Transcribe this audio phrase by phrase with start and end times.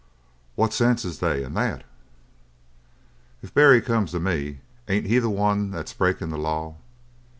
[0.55, 1.83] "What sense is they in that?"
[3.43, 6.77] "If Barry comes to me, ain't he the one that's breakin' the law?